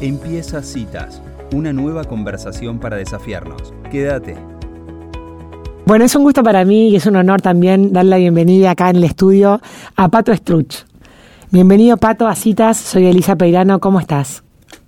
[0.00, 1.20] Empieza Citas,
[1.52, 3.74] una nueva conversación para desafiarnos.
[3.90, 4.34] Quédate.
[5.84, 8.88] Bueno, es un gusto para mí y es un honor también dar la bienvenida acá
[8.88, 9.60] en el estudio
[9.96, 10.86] a Pato Struch.
[11.50, 14.42] Bienvenido Pato a Citas, soy Elisa Peirano, ¿cómo estás?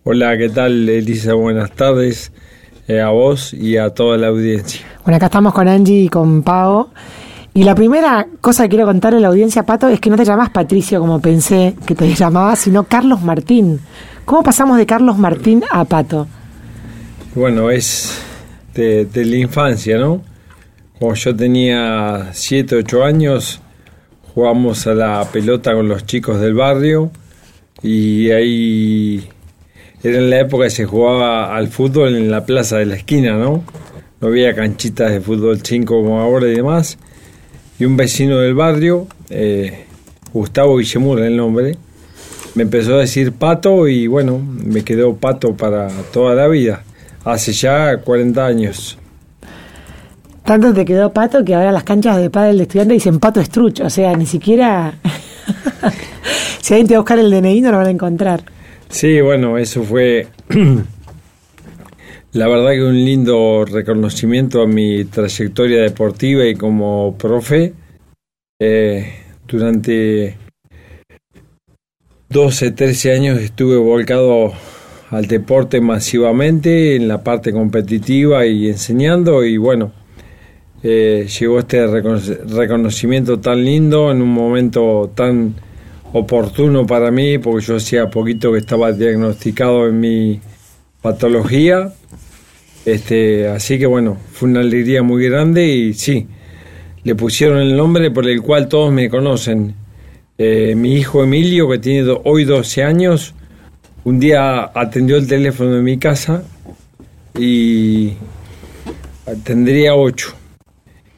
[0.04, 1.34] Hola, ¿qué tal Elisa?
[1.34, 2.32] Buenas tardes
[2.88, 4.80] eh, a vos y a toda la audiencia.
[5.04, 6.88] Bueno, acá estamos con Angie y con Pau.
[7.54, 10.24] Y la primera cosa que quiero contarle a la audiencia, Pato, es que no te
[10.24, 13.80] llamas Patricio como pensé que te llamabas, sino Carlos Martín.
[14.24, 16.26] ¿Cómo pasamos de Carlos Martín a Pato?
[17.34, 18.18] Bueno, es
[18.74, 20.22] de, la infancia, ¿no?
[20.98, 23.60] Como yo tenía 7, 8 años,
[24.34, 27.10] jugamos a la pelota con los chicos del barrio
[27.82, 29.28] y ahí
[30.02, 33.36] era en la época que se jugaba al fútbol en la plaza de la esquina,
[33.36, 33.62] ¿no?
[34.20, 36.96] No había canchitas de fútbol 5 como ahora y demás.
[37.82, 39.86] Y un vecino del barrio, eh,
[40.32, 41.76] Gustavo Guillemur el nombre,
[42.54, 46.84] me empezó a decir pato y bueno, me quedó pato para toda la vida,
[47.24, 48.98] hace ya 40 años.
[50.44, 53.86] Tanto te quedó pato que ahora las canchas de padre de estudiante dicen pato estrucho,
[53.86, 54.94] o sea, ni siquiera...
[56.60, 58.44] si alguien te va a buscar el DNI no lo van a encontrar.
[58.90, 60.28] Sí, bueno, eso fue
[62.32, 67.74] la verdad que un lindo reconocimiento a mi trayectoria deportiva y como profe.
[68.58, 69.12] Eh,
[69.46, 70.38] durante
[72.30, 74.52] 12, 13 años estuve volcado
[75.10, 79.92] al deporte masivamente en la parte competitiva y enseñando y bueno,
[80.82, 85.54] eh, llegó este reconocimiento tan lindo en un momento tan
[86.14, 90.40] oportuno para mí porque yo hacía poquito que estaba diagnosticado en mi
[91.02, 91.92] patología
[92.84, 96.26] este así que bueno fue una alegría muy grande y sí
[97.04, 99.74] le pusieron el nombre por el cual todos me conocen
[100.38, 103.34] eh, mi hijo Emilio, que tiene hoy 12 años,
[104.02, 106.42] un día atendió el teléfono de mi casa
[107.38, 108.14] y
[109.44, 110.34] tendría 8.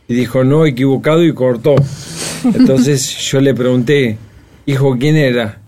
[0.08, 1.74] Y dijo, no, equivocado y cortó.
[2.44, 4.18] Entonces yo le pregunté,
[4.66, 5.60] hijo, ¿quién era?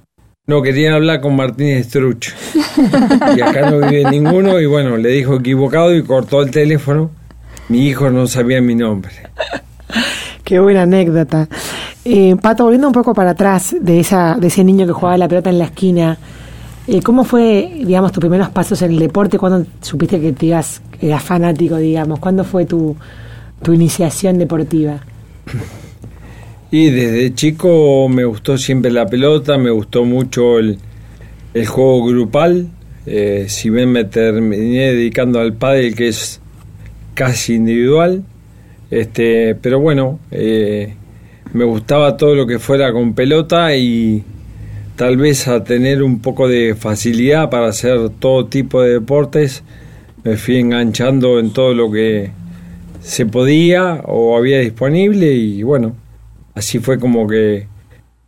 [0.49, 2.29] No, querían hablar con Martínez Struch.
[3.37, 7.11] Y acá no vive ninguno y bueno, le dijo equivocado y cortó el teléfono.
[7.69, 9.12] Mi hijo no sabía mi nombre.
[10.45, 11.49] Qué buena anécdota.
[12.05, 15.27] Eh, Pato, volviendo un poco para atrás de, esa, de ese niño que jugaba la
[15.27, 16.17] pelota en la esquina,
[16.87, 19.39] eh, ¿cómo fue, digamos, tus primeros pasos en el deporte?
[19.39, 22.21] ¿Cuándo supiste que te ibas, eras fanático, digamos?
[22.21, 22.97] ¿Cuándo fue tu,
[23.63, 25.01] tu iniciación deportiva?
[26.71, 30.78] Y desde chico me gustó siempre la pelota, me gustó mucho el,
[31.54, 32.69] el juego grupal.
[33.06, 36.41] Eh, si bien me terminé dedicando al pádel, que es
[37.15, 38.25] casi individual,
[38.91, 40.94] este, pero bueno, eh,
[41.53, 44.25] me gustaba todo lo que fuera con pelota y
[44.97, 49.62] tal vez a tener un poco de facilidad para hacer todo tipo de deportes,
[50.25, 52.31] me fui enganchando en todo lo que
[53.00, 55.94] se podía o había disponible y bueno,
[56.56, 57.69] así fue como que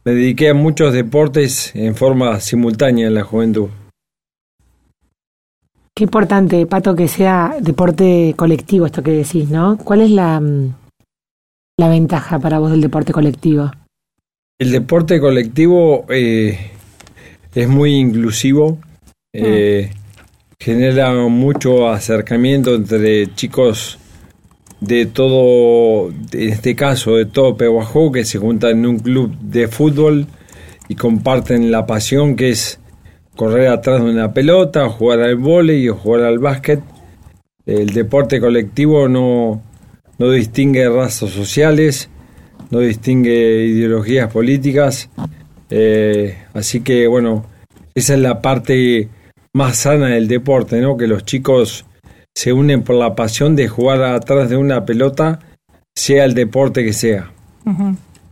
[0.04, 3.70] me dediqué a muchos deportes en forma simultánea en la juventud.
[5.96, 9.76] Qué importante, Pato, que sea deporte colectivo esto que decís, ¿no?
[9.78, 10.74] ¿Cuál es la, mm,
[11.78, 13.72] la ventaja para vos del deporte colectivo?
[14.60, 16.70] El deporte colectivo eh,
[17.54, 18.78] es muy inclusivo,
[19.32, 19.90] eh,
[20.60, 23.98] genera mucho acercamiento entre chicos
[24.80, 29.68] de todo, en este caso de todo Pehuajó, que se juntan en un club de
[29.68, 30.26] fútbol
[30.88, 32.80] y comparten la pasión que es
[33.36, 36.80] correr atrás de una pelota, jugar al vóley o jugar al básquet.
[37.66, 39.62] El deporte colectivo no,
[40.18, 42.08] no distingue razas sociales,
[42.70, 45.10] no distingue ideologías políticas.
[45.70, 47.44] Eh, así que bueno,
[47.94, 49.08] esa es la parte
[49.52, 50.96] más sana del deporte, ¿no?
[50.96, 51.84] Que los chicos
[52.38, 55.40] se unen por la pasión de jugar atrás de una pelota,
[55.92, 57.32] sea el deporte que sea.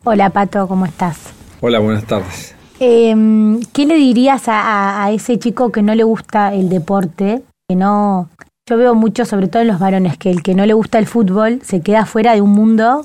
[0.05, 1.19] Hola Pato, ¿cómo estás?
[1.61, 2.55] Hola, buenas tardes.
[2.78, 8.29] Em, ¿Qué le dirías a, ese chico que no le gusta el deporte, que no
[8.69, 11.06] yo veo mucho, sobre todo en los varones, que el que no le gusta el
[11.08, 13.05] fútbol se queda fuera de un mundo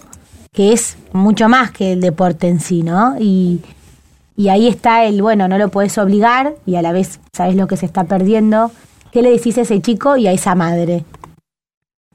[0.54, 3.16] que es mucho más que el deporte en sí, ¿no?
[3.20, 3.62] Y,
[4.48, 7.78] ahí está el, bueno, no lo puedes obligar y a la vez sabes lo que
[7.78, 8.72] se está perdiendo.
[9.12, 11.04] ¿Qué le decís a ese chico y a esa madre?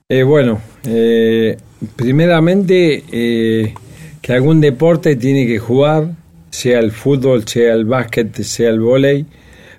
[0.09, 1.57] Eh, bueno, eh,
[1.97, 3.75] primeramente eh,
[4.23, 6.11] que algún deporte tiene que jugar,
[6.51, 9.27] sea el fútbol, sea el básquet, sea el vóley,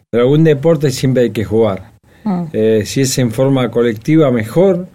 [0.10, 1.92] pero algún deporte siempre hay que jugar.
[2.24, 2.44] Mm.
[2.54, 4.88] Eh, si es en forma colectiva, mejor,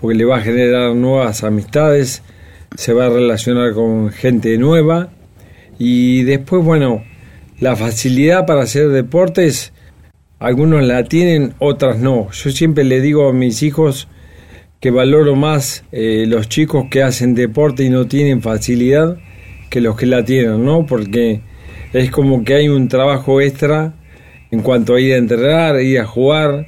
[0.00, 2.22] porque le va a generar nuevas amistades,
[2.76, 5.10] se va a relacionar con gente nueva
[5.78, 7.04] y después, bueno,
[7.60, 9.72] la facilidad para hacer deportes
[10.44, 12.30] algunos la tienen, otras no.
[12.30, 14.08] Yo siempre le digo a mis hijos
[14.78, 19.16] que valoro más eh, los chicos que hacen deporte y no tienen facilidad
[19.70, 20.84] que los que la tienen, ¿no?
[20.84, 21.40] Porque
[21.94, 23.94] es como que hay un trabajo extra
[24.50, 26.66] en cuanto a ir a entrenar, ir a jugar,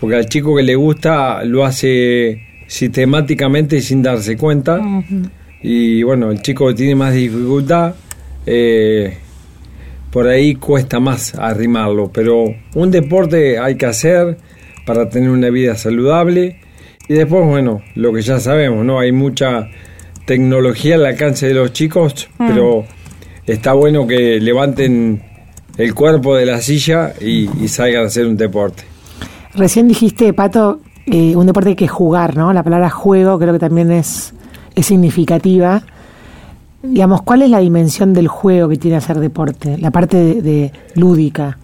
[0.00, 4.80] porque al chico que le gusta lo hace sistemáticamente y sin darse cuenta.
[5.62, 7.94] Y bueno, el chico que tiene más dificultad,
[8.46, 9.18] eh,
[10.14, 12.44] por ahí cuesta más arrimarlo, pero
[12.76, 14.38] un deporte hay que hacer
[14.86, 16.60] para tener una vida saludable.
[17.08, 19.00] Y después, bueno, lo que ya sabemos, ¿no?
[19.00, 19.68] Hay mucha
[20.24, 22.46] tecnología al alcance de los chicos, mm.
[22.46, 22.84] pero
[23.44, 25.20] está bueno que levanten
[25.78, 28.84] el cuerpo de la silla y, salgan a hacer un deporte.
[29.56, 32.52] Recién dijiste, Pato, eh, un deporte hay que jugar, ¿no?
[32.52, 34.32] La palabra juego creo que también es,
[34.76, 35.82] es significativa
[36.84, 39.78] digamos, ¿cuál es la dimensión del juego que tiene hacer deporte?
[39.78, 41.58] La parte de, lúdica.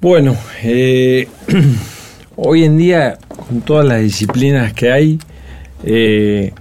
[0.00, 1.28] Bueno, eh,
[2.36, 5.18] hoy en día, con todas las disciplinas que hay,
[5.84, 6.52] eh,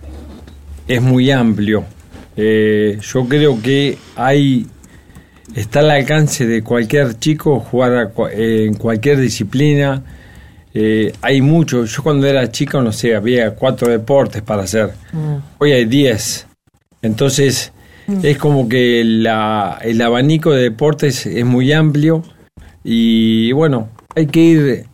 [0.87, 1.83] es muy amplio.
[2.35, 4.65] Eh, yo creo que hay
[5.55, 10.03] está al alcance de cualquier chico jugar en cualquier disciplina
[10.73, 11.85] eh, hay mucho.
[11.85, 14.93] Yo cuando era chico, no sé, había cuatro deportes para hacer.
[15.11, 15.35] Mm.
[15.57, 16.47] Hoy hay diez.
[17.01, 17.71] Entonces,
[18.07, 18.19] mm.
[18.23, 22.23] es como que la, el abanico de deportes es muy amplio
[22.83, 24.85] y bueno, hay que ir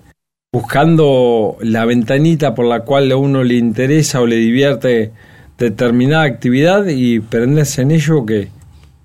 [0.52, 5.12] buscando la ventanita por la cual a uno le interesa o le divierte
[5.58, 8.50] determinada actividad y prenderse en ello que,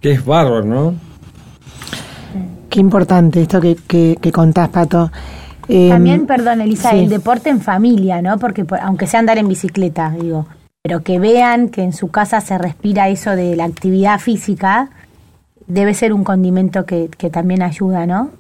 [0.00, 0.94] que es bárbaro, ¿no?
[2.68, 5.10] Qué importante esto que, que, que contás, Pato.
[5.70, 8.38] También, em, perdón, Elisa, el deporte en familia, ¿no?
[8.38, 10.46] Porque aunque sea andar en bicicleta, digo,
[10.82, 14.90] pero que vean que en su casa se respira eso de la actividad física,
[15.68, 18.32] debe ser un condimento que, también ayuda, ¿no?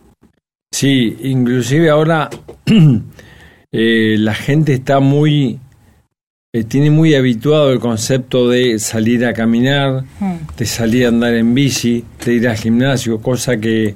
[0.72, 2.30] Sí, inclusive ahora
[3.72, 5.60] eh, la gente está muy,
[6.52, 10.56] eh, tiene muy habituado el concepto de salir a caminar, hmm.
[10.56, 13.94] de salir a andar en bici, de ir al gimnasio, cosa que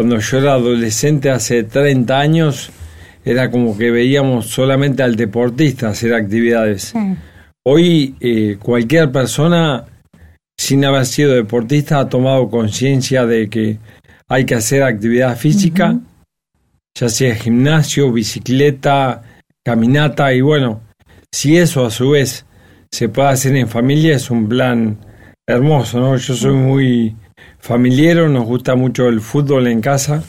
[0.00, 2.70] cuando yo era adolescente hace 30 años,
[3.22, 6.94] era como que veíamos solamente al deportista hacer actividades.
[7.66, 9.84] Hoy eh, cualquier persona
[10.58, 13.76] sin haber sido deportista ha tomado conciencia de que
[14.26, 16.00] hay que hacer actividad física,
[16.98, 19.22] ya sea gimnasio, bicicleta,
[19.62, 20.80] caminata y bueno,
[21.30, 22.46] si eso a su vez
[22.90, 24.96] se puede hacer en familia es un plan
[25.46, 26.16] hermoso, ¿no?
[26.16, 27.16] Yo soy muy
[27.58, 30.22] familiero, nos gusta mucho el fútbol en casa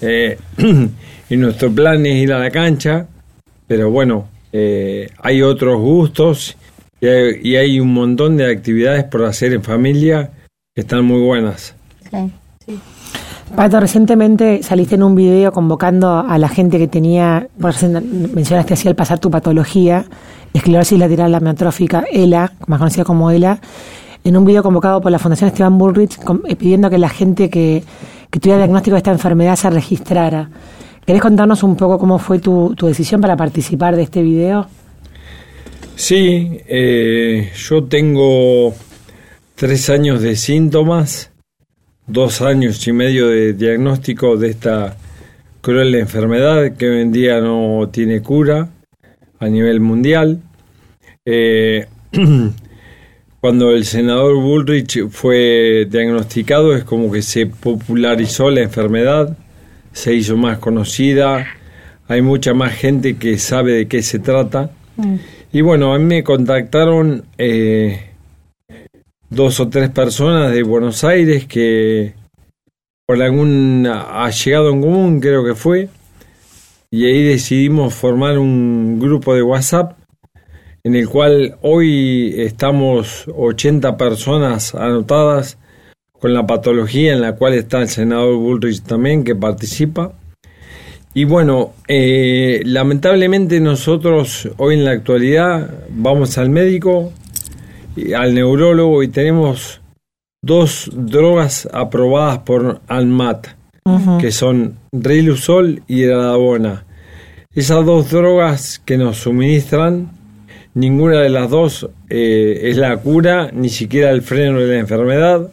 [0.00, 0.38] eh,
[1.30, 3.06] y nuestro plan es ir a la cancha,
[3.66, 6.56] pero bueno, eh, hay otros gustos
[7.00, 10.30] y hay, un montón de actividades por hacer en familia
[10.74, 11.74] que están muy buenas.
[12.10, 12.78] Sí,
[13.54, 18.96] Pato, recientemente saliste en un video convocando a la gente que tenía, mencionaste así al
[18.96, 20.06] pasar tu patología,
[20.54, 23.60] esclerosis lateral amiotrófica, ELA, más conocida como ELA,
[24.24, 26.18] en un video convocado por la Fundación Esteban Bullrich
[26.48, 27.84] eh, pidiendo que la gente que,
[28.30, 30.50] que tuviera diagnóstico de esta enfermedad se registrara.
[31.06, 34.66] ¿Querés contarnos un poco cómo fue tu, decisión para participar de este video?
[35.96, 38.74] Sí, eh, yo tengo
[39.54, 41.30] tres años de síntomas,
[42.06, 44.96] dos años y medio de diagnóstico de esta
[45.60, 48.70] cruel enfermedad que hoy en día no tiene cura
[49.38, 50.40] a nivel mundial.
[51.26, 51.86] Eh,
[53.44, 59.36] cuando el senador Bullrich fue diagnosticado es como que se popularizó la enfermedad,
[59.92, 61.46] se hizo más conocida,
[62.08, 64.70] hay mucha más gente que sabe de qué se trata.
[64.96, 65.16] Mm.
[65.52, 68.12] Y bueno, a mí me contactaron eh,
[69.28, 72.14] dos o tres personas de Buenos Aires que
[73.04, 73.86] por algún
[74.42, 75.90] llegado en común creo que fue,
[76.90, 79.98] y ahí decidimos formar un grupo de WhatsApp
[80.84, 85.56] en el cual hoy estamos 80 personas anotadas
[86.12, 90.12] con la patología en la cual está el senador Bullrich también que participa.
[91.14, 97.12] Y bueno, eh, lamentablemente nosotros hoy en la actualidad vamos al médico,
[98.14, 99.80] al neurólogo y tenemos
[100.42, 103.46] dos drogas aprobadas por ANMAT,
[104.20, 106.84] que son Riluzol y Eradabona.
[107.54, 110.10] Esas dos drogas que nos suministran
[110.74, 115.50] Ninguna de las dos eh, es la cura, ni siquiera el freno de la enfermedad.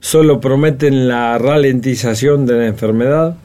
[0.00, 3.36] Solo prometen la ralentización de la enfermedad.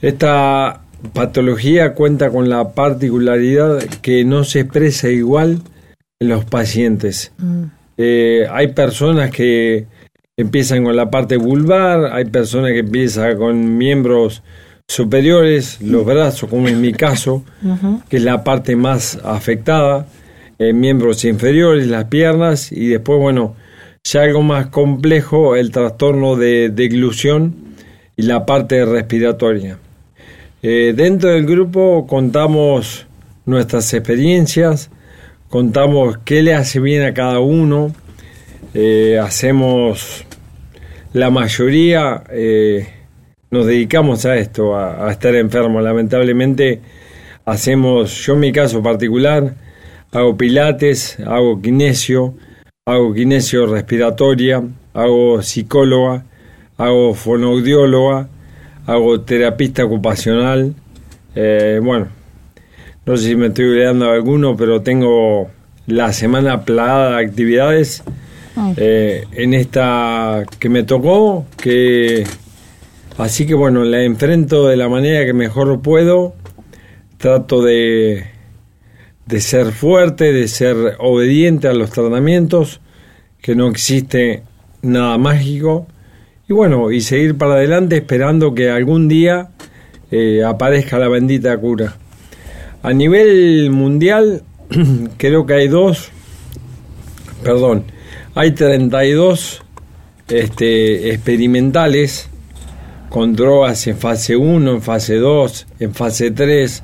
[0.00, 0.82] Esta
[1.12, 5.58] patología cuenta con la particularidad que no se expresa igual
[6.20, 7.32] en los pacientes.
[7.38, 7.64] Mm.
[7.98, 9.86] Eh, hay personas que
[10.36, 14.42] empiezan con la parte vulvar, hay personas que empiezan con miembros
[14.92, 17.42] superiores, los brazos, como en mi caso,
[18.08, 20.06] que es la parte más afectada,
[20.58, 23.56] eh, miembros inferiores, las piernas, y después, bueno,
[24.04, 27.54] ya algo más complejo, el trastorno de deglución
[28.16, 29.78] y la parte respiratoria.
[30.62, 33.06] Eh, dentro del grupo contamos
[33.46, 34.90] nuestras experiencias,
[35.48, 37.94] contamos qué le hace bien a cada uno,
[38.74, 40.24] eh, hacemos
[41.12, 42.88] la mayoría, eh,
[43.52, 45.84] nos dedicamos a esto, a, estar enfermos.
[45.84, 46.80] Lamentablemente
[47.44, 49.54] hacemos, yo en mi caso particular,
[50.10, 52.34] hago pilates, hago kinesio,
[52.86, 54.62] hago kinesio respiratoria,
[54.94, 56.24] hago psicóloga,
[56.78, 58.28] hago fonoaudióloga,
[58.86, 60.74] hago terapista ocupacional.
[61.34, 62.08] Eh, bueno,
[63.04, 65.50] no sé si me estoy olvidando de alguno, pero tengo
[65.86, 68.02] la semana plagada de actividades
[68.78, 72.24] eh, en esta que me tocó, que
[73.18, 76.34] así que bueno, la enfrento de la manera que mejor puedo,
[77.18, 78.24] trato de,
[79.26, 82.80] de ser fuerte, de ser obediente a los tratamientos,
[83.40, 84.42] que no existe
[84.82, 85.86] nada mágico,
[86.48, 89.50] y bueno, y seguir para adelante esperando que algún día
[90.10, 91.96] eh, aparezca la bendita cura.
[92.82, 94.42] A nivel mundial,
[95.16, 96.10] creo que hay dos,
[97.42, 97.84] perdón,
[98.34, 99.62] hay 32
[100.28, 102.28] este, experimentales
[103.12, 106.82] con drogas en fase 1, en fase 2, en fase 3,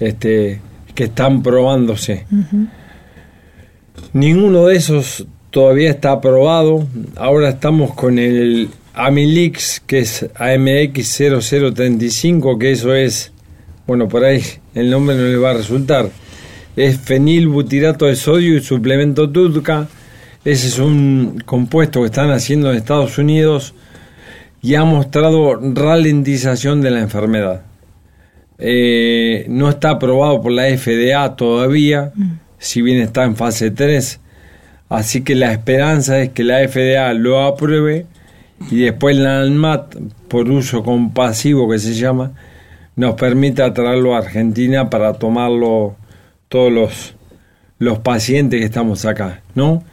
[0.00, 0.60] este,
[0.94, 2.26] que están probándose.
[4.12, 6.88] Ninguno de esos todavía está aprobado.
[7.14, 13.32] Ahora estamos con el Amilix, que es AMX 0035, que eso es,
[13.86, 14.42] bueno, por ahí
[14.74, 16.10] el nombre no le va a resultar.
[16.74, 19.86] Es fenilbutirato de sodio y suplemento TUDCA
[20.44, 23.72] ese es un compuesto que están haciendo en Estados Unidos
[24.64, 27.64] y ha mostrado ralentización de la enfermedad.
[28.56, 32.30] Eh, no está aprobado por la FDA todavía, mm.
[32.56, 34.20] si bien está en fase 3.
[34.88, 38.06] Así que la esperanza es que la FDA lo apruebe
[38.70, 39.96] y después la ANMAT,
[40.28, 42.32] por uso compasivo que se llama,
[42.96, 45.94] nos permita traerlo a Argentina para tomarlo
[46.48, 47.14] todos los,
[47.78, 49.84] los pacientes que estamos acá, ¿no?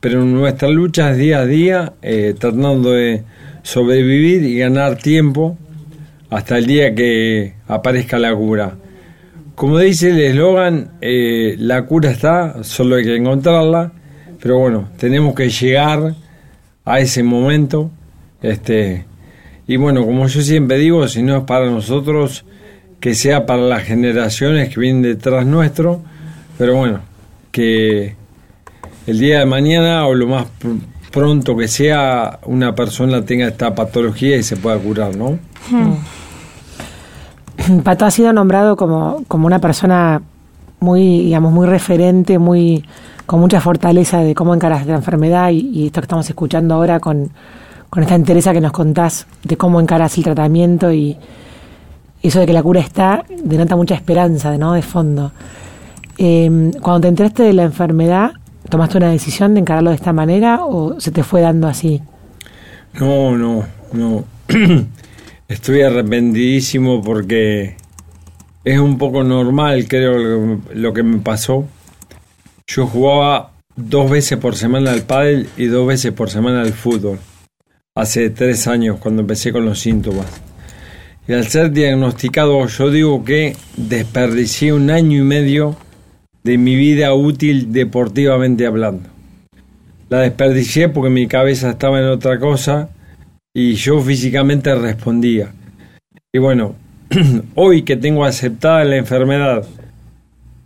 [0.00, 3.22] pero nuestra lucha es día a día, eh, tratando de
[3.62, 5.56] sobrevivir y ganar tiempo
[6.30, 8.76] hasta el día que aparezca la cura.
[9.54, 13.92] Como dice el eslogan, eh, la cura está, solo hay que encontrarla,
[14.40, 16.14] pero bueno, tenemos que llegar
[16.84, 17.90] a ese momento.
[18.40, 19.04] Este,
[19.66, 22.44] y bueno, como yo siempre digo, si no es para nosotros,
[23.00, 26.02] que sea para las generaciones que vienen detrás nuestro,
[26.56, 27.00] pero bueno,
[27.50, 28.14] que
[29.06, 30.46] el día de mañana o lo más
[31.10, 35.38] pronto que sea una persona tenga esta patología y se pueda curar, ¿no?
[35.70, 35.94] Hmm.
[37.84, 40.22] Pato ha sido nombrado como, como una persona
[40.80, 42.84] muy, digamos, muy referente, muy
[43.26, 47.30] con mucha fortaleza de cómo encaras la enfermedad y, esto que estamos escuchando ahora con,
[47.88, 51.16] con esta interesa que nos contás de cómo encaras el tratamiento y
[52.22, 54.72] eso de que la cura está denota mucha esperanza, ¿no?
[54.72, 55.32] De fondo.
[56.18, 58.32] Eh, cuando te enteraste de la enfermedad,
[58.70, 62.00] ¿Tomaste una decisión de encararlo de esta manera o se te fue dando así?
[62.94, 64.24] No, no, no.
[65.48, 67.76] Estoy arrepentidísimo porque
[68.62, 71.66] es un poco normal, creo, lo que me pasó.
[72.68, 77.18] Yo jugaba dos veces por semana al pádel y dos veces por semana al fútbol.
[77.96, 80.26] Hace tres años, cuando empecé con los síntomas.
[81.26, 85.76] Y al ser diagnosticado, yo digo que desperdicié un año y medio
[86.42, 89.08] de mi vida útil deportivamente hablando.
[90.08, 92.90] La desperdicié porque mi cabeza estaba en otra cosa
[93.54, 95.52] y yo físicamente respondía.
[96.32, 96.74] Y bueno,
[97.54, 99.64] hoy que tengo aceptada la enfermedad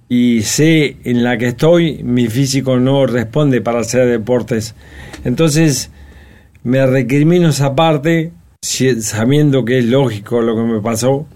[0.08, 4.74] y sé en la que estoy, mi físico no responde para hacer deportes.
[5.24, 5.90] Entonces
[6.62, 11.26] me recrimino esa parte sabiendo que es lógico lo que me pasó,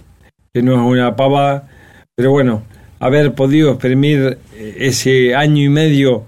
[0.52, 1.68] que no es una pavada,
[2.14, 2.62] pero bueno,
[3.00, 6.25] haber podido exprimir eh, ese año y medio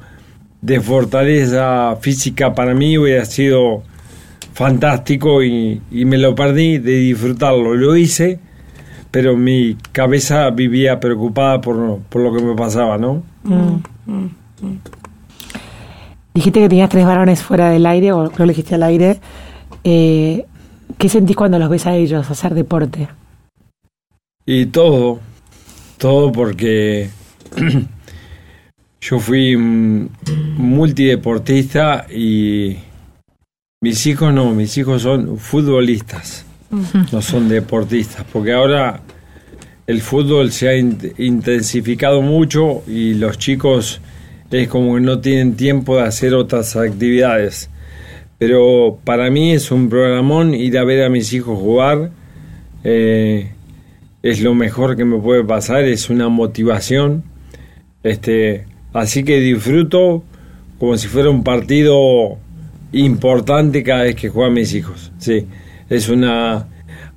[0.63, 3.83] de fortaleza física para mí hubiera sido
[4.53, 7.75] fantástico y, me lo perdí de disfrutarlo.
[7.75, 8.39] Lo hice,
[9.11, 13.23] pero mi cabeza vivía preocupada por, lo que me pasaba, ¿no?
[13.43, 14.31] Mm, mm,
[14.63, 14.79] mm.
[16.35, 19.19] Dijiste que tenías tres varones fuera del aire, o creo que dijiste al aire.
[19.83, 20.45] Eh,
[20.99, 23.09] ¿Qué sentís cuando los ves a ellos hacer deporte?
[24.45, 25.21] Y todo,
[26.01, 27.09] todo porque
[29.01, 32.77] yo fui multideportista y,
[33.83, 36.45] Mis hijos no, mis hijos son futbolistas,
[37.13, 39.01] no son deportistas, porque ahora
[39.87, 44.03] el fútbol se ha intensificado mucho y los chicos
[44.51, 47.71] es como que no tienen tiempo de hacer otras actividades.
[48.37, 52.11] Pero para mí es un programón ir a ver a mis hijos jugar.
[52.85, 53.51] Eh,
[54.23, 57.25] es lo mejor que me puede pasar, es una motivación.
[58.03, 60.23] Este, así que disfruto
[60.79, 62.39] como si fuera un partido
[62.93, 65.13] importante cada vez que juegan mis hijos.
[65.19, 65.47] Sí,
[65.89, 66.67] es una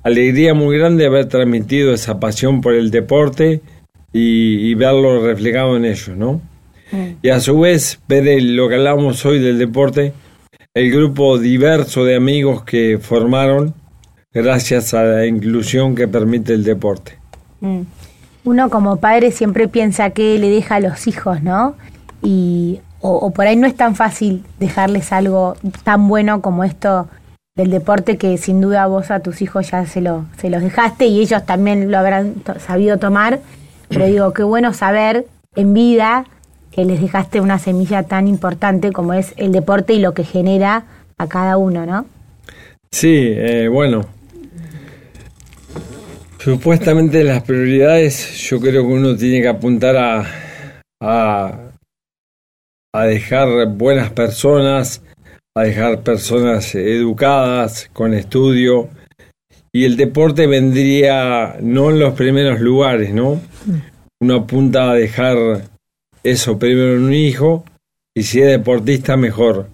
[0.02, 3.62] alegría muy grande haber transmitido esa pasión por el deporte
[4.12, 6.40] y, verlo reflejado en ellos, ¿no?
[6.92, 7.16] Mm.
[7.22, 10.12] Y a su vez, ver lo que hablamos hoy del deporte,
[10.74, 13.74] el grupo diverso de amigos que formaron
[14.34, 17.18] gracias a la inclusión que permite el deporte.
[17.60, 17.82] Mm.
[18.44, 21.76] Uno como padre siempre piensa que le deja a los hijos, ¿no?
[22.22, 27.06] Y o, por ahí no es tan fácil dejarles algo tan bueno como esto
[27.54, 31.06] del deporte que sin duda vos a tus hijos ya se, lo, se los dejaste
[31.06, 33.40] y ellos también lo habrán sabido tomar.
[33.88, 36.24] Pero digo, qué bueno saber en vida
[36.70, 40.84] que les dejaste una semilla tan importante como es el deporte y lo que genera
[41.18, 42.06] a cada uno, ¿no?
[42.90, 44.06] Sí, eh, bueno.
[46.44, 50.26] Supuestamente las prioridades yo creo que uno tiene que apuntar a,
[51.00, 51.70] a
[52.94, 55.02] a dejar buenas personas,
[55.56, 58.90] a dejar personas educadas, con estudio,
[59.72, 63.40] y el deporte vendría no en los primeros lugares, ¿no?
[64.20, 65.62] Uno apunta a dejar
[66.22, 67.64] eso primero en un hijo,
[68.14, 69.70] y si es deportista, mejor.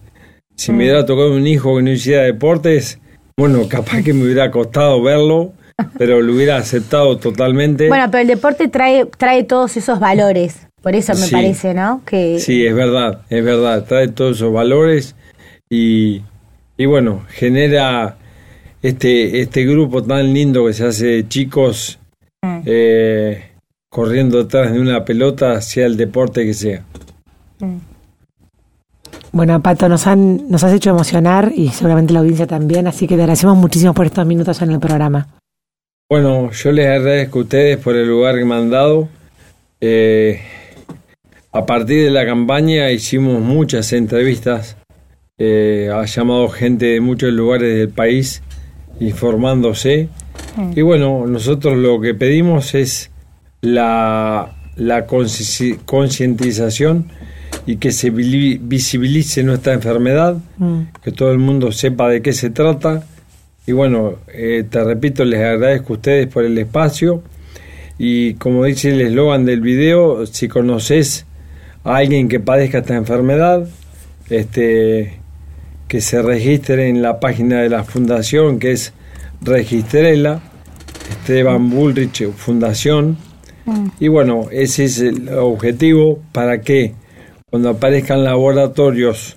[0.55, 3.00] Si me hubiera tocado un hijo que no hiciera deportes,
[3.37, 5.53] bueno, capaz que me hubiera costado verlo,
[5.99, 7.89] pero lo hubiera aceptado totalmente.
[7.89, 10.67] Bueno, pero el deporte trae, trae todos esos valores.
[10.83, 12.03] Por eso me parece, ¿no?
[12.07, 12.39] Que...
[12.39, 13.85] Sí, es verdad, es verdad.
[13.85, 15.15] Trae todos esos valores
[15.69, 16.23] y,
[16.77, 18.17] y bueno, genera
[18.83, 21.99] este, este grupo tan lindo que se hace de chicos
[22.43, 22.61] mm.
[22.65, 23.51] eh,
[23.91, 26.83] corriendo detrás de una pelota, sea el deporte que sea.
[27.59, 27.76] Mm.
[29.33, 33.15] Bueno, Pato, nos, han, nos has hecho emocionar y seguramente la audiencia también, así que
[33.15, 35.28] te agradecemos muchísimo por estos minutos en el programa.
[36.11, 39.09] Bueno, yo les agradezco a ustedes por el lugar que me han dado.
[39.81, 40.41] Eh,
[41.53, 44.77] a partir de la campaña hicimos muchas entrevistas,
[45.39, 48.43] eh, ha llamado gente de muchos lugares del país
[48.99, 50.09] informándose.
[50.57, 50.73] Mm.
[50.75, 53.13] Y bueno, nosotros lo que pedimos es
[53.61, 57.07] la, la concientización
[57.67, 60.81] y que se visibilice nuestra enfermedad, mm.
[61.05, 63.05] que todo el mundo sepa de qué se trata.
[63.67, 67.23] Y bueno, eh, te repito, les agradezco a ustedes por el espacio.
[67.99, 71.27] Y como dice el eslogan del video, si conoces
[71.85, 73.69] a alguien que padezca esta enfermedad,
[74.31, 75.21] este,
[75.89, 78.93] que se registre en la página de la fundación que es
[79.43, 80.41] Registrela,
[81.11, 83.19] Esteban Bullrich Fundación.
[83.67, 83.89] Mm.
[83.99, 86.95] Y bueno, ese es el objetivo para que
[87.51, 89.37] cuando aparezcan laboratorios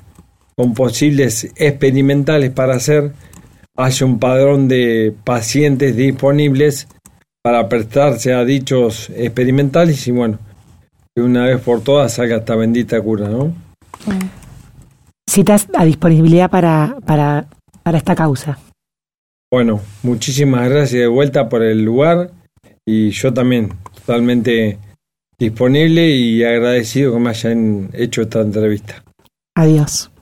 [0.56, 3.12] con posibles experimentales para hacer,
[3.76, 6.88] haya un padrón de pacientes disponibles
[7.44, 10.40] para prestarse a dichos experimentales y bueno,
[11.16, 13.54] que una vez por todas salga esta bendita cura, ¿no?
[15.30, 17.48] Citas a disponibilidad para, para,
[17.82, 18.58] para esta causa.
[19.52, 22.32] Bueno, muchísimas gracias de vuelta por el lugar
[22.86, 24.80] y yo también totalmente
[25.38, 29.04] disponible y agradecido que me hayan hecho esta entrevista.
[29.56, 30.13] Adiós.